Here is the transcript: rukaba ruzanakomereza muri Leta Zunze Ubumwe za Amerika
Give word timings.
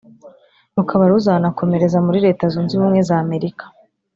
rukaba 0.75 1.05
ruzanakomereza 1.11 1.97
muri 2.05 2.19
Leta 2.25 2.43
Zunze 2.53 2.71
Ubumwe 2.75 3.01
za 3.09 3.15
Amerika 3.23 3.63